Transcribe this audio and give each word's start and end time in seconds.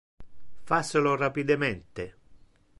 Face 0.69 0.97
lo 0.97 1.15
rapidemente. 1.15 2.03